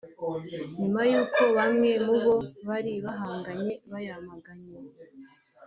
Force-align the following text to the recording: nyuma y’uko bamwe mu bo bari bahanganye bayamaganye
nyuma 0.79 1.01
y’uko 1.11 1.41
bamwe 1.57 1.89
mu 2.05 2.15
bo 2.23 2.35
bari 2.67 2.93
bahanganye 3.05 3.73
bayamaganye 3.91 4.73